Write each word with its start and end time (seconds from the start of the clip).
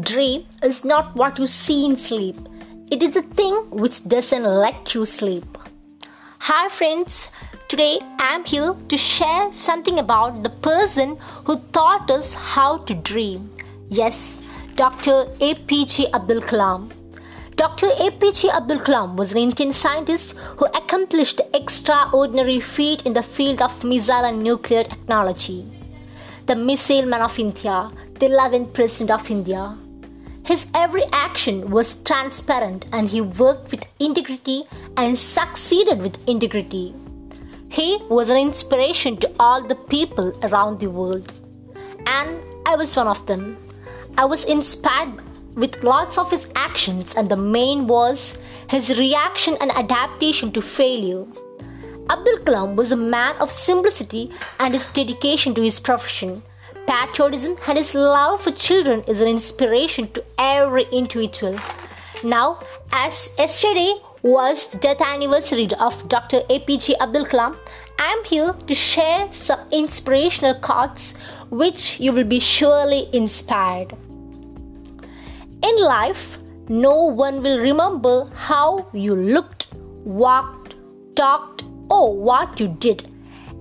dream 0.00 0.46
is 0.62 0.84
not 0.84 1.16
what 1.16 1.38
you 1.38 1.46
see 1.46 1.84
in 1.84 1.96
sleep, 1.96 2.36
it 2.90 3.02
is 3.02 3.14
the 3.14 3.22
thing 3.22 3.54
which 3.70 4.06
doesn't 4.06 4.44
let 4.44 4.94
you 4.94 5.04
sleep. 5.04 5.58
Hi, 6.38 6.68
friends. 6.68 7.30
Today 7.68 7.98
I'm 8.18 8.44
here 8.44 8.74
to 8.88 8.96
share 8.96 9.50
something 9.50 9.98
about 9.98 10.42
the 10.42 10.50
person 10.50 11.18
who 11.44 11.58
taught 11.72 12.10
us 12.10 12.32
how 12.34 12.78
to 12.78 12.94
dream. 12.94 13.50
Yes, 13.88 14.40
Dr. 14.76 15.26
APJ 15.40 16.12
Abdul 16.14 16.42
Kalam. 16.42 16.92
Dr. 17.56 17.88
APJ 17.88 18.50
Abdul 18.54 18.78
Kalam 18.78 19.16
was 19.16 19.32
an 19.32 19.38
Indian 19.38 19.72
scientist 19.72 20.36
who 20.58 20.66
accomplished 20.66 21.40
extraordinary 21.52 22.60
feat 22.60 23.04
in 23.04 23.14
the 23.14 23.22
field 23.22 23.60
of 23.60 23.82
missile 23.82 24.24
and 24.24 24.44
nuclear 24.44 24.84
technology. 24.84 25.66
The 26.46 26.54
missile 26.54 27.04
man 27.04 27.22
of 27.22 27.36
India, 27.38 27.90
the 28.14 28.26
11th 28.26 28.72
President 28.72 29.10
of 29.10 29.28
India. 29.28 29.76
His 30.48 30.66
every 30.72 31.04
action 31.12 31.70
was 31.70 31.96
transparent 32.04 32.86
and 32.90 33.06
he 33.06 33.20
worked 33.20 33.70
with 33.70 33.86
integrity 34.00 34.64
and 34.96 35.18
succeeded 35.18 36.00
with 36.00 36.16
integrity. 36.26 36.94
He 37.68 37.98
was 38.08 38.30
an 38.30 38.38
inspiration 38.38 39.18
to 39.18 39.30
all 39.38 39.62
the 39.62 39.74
people 39.74 40.32
around 40.42 40.80
the 40.80 40.86
world. 40.86 41.34
And 42.06 42.42
I 42.64 42.76
was 42.76 42.96
one 42.96 43.08
of 43.08 43.26
them. 43.26 43.58
I 44.16 44.24
was 44.24 44.46
inspired 44.46 45.20
with 45.54 45.84
lots 45.84 46.16
of 46.16 46.30
his 46.30 46.48
actions, 46.54 47.14
and 47.14 47.28
the 47.28 47.36
main 47.36 47.86
was 47.86 48.38
his 48.70 48.98
reaction 48.98 49.54
and 49.60 49.70
adaptation 49.72 50.50
to 50.52 50.62
failure. 50.62 51.26
Abdul 52.08 52.38
Kalam 52.38 52.74
was 52.74 52.90
a 52.90 52.96
man 52.96 53.36
of 53.36 53.52
simplicity 53.52 54.30
and 54.58 54.72
his 54.72 54.86
dedication 54.92 55.54
to 55.56 55.62
his 55.62 55.78
profession 55.78 56.42
patriotism 56.98 57.54
and 57.68 57.78
his 57.78 57.94
love 57.94 58.40
for 58.42 58.50
children 58.50 59.02
is 59.06 59.20
an 59.20 59.28
inspiration 59.28 60.08
to 60.12 60.24
every 60.36 60.84
individual. 60.90 61.56
Now, 62.24 62.58
as 62.92 63.30
yesterday 63.38 63.94
was 64.22 64.66
the 64.68 64.78
death 64.78 65.00
anniversary 65.00 65.68
of 65.78 66.08
Dr. 66.08 66.40
APJ 66.50 66.94
Abdul 67.00 67.26
Kalam, 67.26 67.56
I 68.00 68.06
am 68.12 68.24
here 68.24 68.52
to 68.66 68.74
share 68.74 69.30
some 69.30 69.60
inspirational 69.70 70.54
quotes 70.54 71.16
which 71.50 72.00
you 72.00 72.12
will 72.12 72.24
be 72.24 72.40
surely 72.40 73.08
inspired. 73.12 73.92
In 75.68 75.76
life, 75.80 76.38
no 76.68 76.96
one 77.04 77.42
will 77.42 77.60
remember 77.60 78.28
how 78.34 78.88
you 78.92 79.14
looked, 79.14 79.68
walked, 80.04 80.74
talked, 81.14 81.62
or 81.90 82.16
what 82.16 82.58
you 82.58 82.68
did 82.68 83.08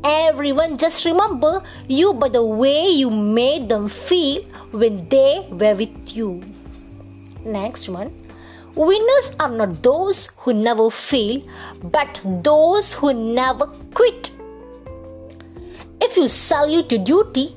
Everyone 0.04 0.78
just 0.78 1.06
remember 1.06 1.64
you 1.88 2.14
by 2.14 2.30
the 2.30 2.44
way 2.44 2.90
you 2.90 3.10
made 3.10 3.70
them 3.70 3.90
feel 3.90 4.44
when 4.72 5.08
they 5.10 5.46
were 5.50 5.76
with 5.76 6.16
you. 6.16 6.44
Next 7.44 7.90
one. 7.90 8.12
Winners 8.76 9.32
are 9.40 9.50
not 9.50 9.82
those 9.82 10.30
who 10.38 10.54
never 10.54 10.92
fail, 10.92 11.42
but 11.82 12.20
those 12.24 12.94
who 12.94 13.12
never 13.12 13.66
quit. 13.94 14.32
If 16.00 16.16
you 16.16 16.28
salute 16.28 16.92
your 16.92 17.04
duty, 17.04 17.56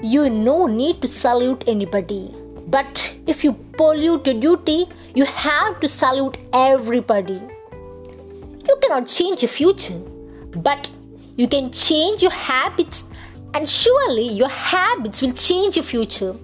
you 0.00 0.30
no 0.30 0.66
need 0.66 1.02
to 1.02 1.08
salute 1.08 1.64
anybody. 1.66 2.32
But 2.68 3.16
if 3.26 3.42
you 3.42 3.54
pollute 3.76 4.26
your 4.26 4.40
duty, 4.40 4.86
you 5.14 5.24
have 5.24 5.80
to 5.80 5.88
salute 5.88 6.38
everybody. 6.52 7.40
You 8.68 8.76
cannot 8.80 9.08
change 9.08 9.42
your 9.42 9.48
future, 9.48 9.98
but 10.54 10.88
you 11.38 11.46
can 11.46 11.70
change 11.70 12.20
your 12.20 12.32
habits, 12.32 13.04
and 13.54 13.68
surely 13.70 14.28
your 14.28 14.48
habits 14.48 15.22
will 15.22 15.32
change 15.32 15.76
your 15.76 15.84
future. 15.84 16.34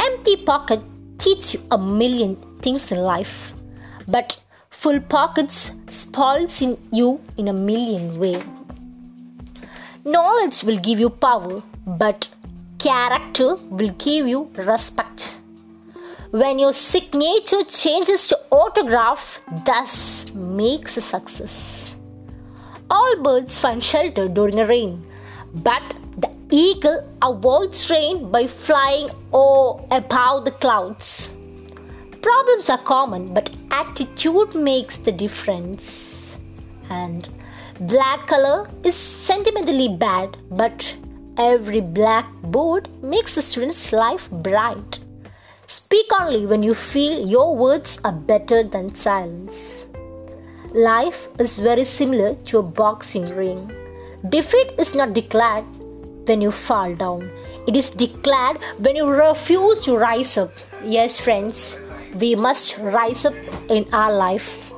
Empty 0.00 0.36
pocket 0.44 0.80
teach 1.18 1.54
you 1.54 1.60
a 1.70 1.76
million 1.76 2.36
things 2.62 2.90
in 2.90 2.98
life, 2.98 3.52
but 4.08 4.40
full 4.70 4.98
pockets 4.98 5.72
spoils 5.90 6.62
in 6.62 6.78
you 6.90 7.20
in 7.36 7.48
a 7.48 7.52
million 7.52 8.18
ways. 8.18 8.42
Knowledge 10.06 10.62
will 10.64 10.78
give 10.78 10.98
you 10.98 11.10
power, 11.10 11.62
but 11.86 12.28
character 12.78 13.56
will 13.78 13.90
give 14.06 14.26
you 14.26 14.50
respect. 14.56 15.36
When 16.30 16.58
your 16.58 16.72
signature 16.72 17.64
changes 17.64 18.26
to 18.28 18.40
autograph, 18.50 19.42
thus 19.66 20.32
makes 20.32 20.96
a 20.96 21.02
success. 21.02 21.79
All 22.90 23.16
birds 23.22 23.56
find 23.56 23.82
shelter 23.82 24.26
during 24.26 24.56
rain, 24.56 25.02
but 25.54 25.94
the 26.18 26.30
eagle 26.50 27.06
avoids 27.22 27.88
rain 27.88 28.30
by 28.30 28.46
flying 28.48 29.10
oh, 29.32 29.86
above 29.90 30.44
the 30.44 30.50
clouds. 30.50 31.34
Problems 32.20 32.68
are 32.68 32.78
common, 32.78 33.32
but 33.32 33.54
attitude 33.70 34.54
makes 34.54 34.96
the 34.96 35.12
difference. 35.12 36.36
And 36.90 37.28
black 37.80 38.26
color 38.26 38.68
is 38.82 38.96
sentimentally 38.96 39.88
bad, 39.96 40.36
but 40.50 40.96
every 41.36 41.80
blackboard 41.80 42.88
makes 43.02 43.36
the 43.36 43.42
student's 43.42 43.92
life 43.92 44.28
bright. 44.30 44.98
Speak 45.68 46.06
only 46.20 46.44
when 46.46 46.64
you 46.64 46.74
feel 46.74 47.26
your 47.26 47.56
words 47.56 48.00
are 48.04 48.12
better 48.12 48.64
than 48.64 48.94
silence. 48.94 49.86
Life 50.74 51.26
is 51.40 51.58
very 51.58 51.84
similar 51.84 52.36
to 52.46 52.58
a 52.58 52.62
boxing 52.62 53.28
ring. 53.34 53.72
Defeat 54.28 54.70
is 54.78 54.94
not 54.94 55.14
declared 55.14 55.64
when 56.28 56.40
you 56.40 56.52
fall 56.52 56.94
down, 56.94 57.28
it 57.66 57.74
is 57.74 57.90
declared 57.90 58.58
when 58.78 58.94
you 58.94 59.04
refuse 59.08 59.80
to 59.80 59.96
rise 59.96 60.38
up. 60.38 60.52
Yes, 60.84 61.18
friends, 61.18 61.76
we 62.14 62.36
must 62.36 62.78
rise 62.78 63.24
up 63.24 63.34
in 63.68 63.84
our 63.92 64.12
life. 64.12 64.72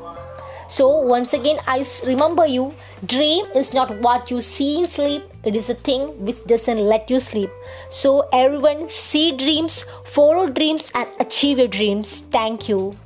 So, 0.67 0.89
once 1.01 1.35
again, 1.35 1.59
I 1.67 1.85
remember 2.07 2.47
you 2.47 2.75
dream 3.05 3.45
is 3.55 3.75
not 3.75 4.01
what 4.01 4.31
you 4.31 4.41
see 4.41 4.79
in 4.79 4.89
sleep, 4.89 5.23
it 5.45 5.55
is 5.55 5.69
a 5.69 5.75
thing 5.75 6.25
which 6.25 6.43
doesn't 6.47 6.87
let 6.87 7.11
you 7.11 7.21
sleep. 7.21 7.51
So, 7.91 8.27
everyone, 8.33 8.89
see 8.89 9.37
dreams, 9.37 9.85
follow 10.07 10.47
dreams, 10.49 10.91
and 10.95 11.07
achieve 11.21 11.59
your 11.59 11.69
dreams. 11.69 12.21
Thank 12.31 12.71
you. 12.71 12.97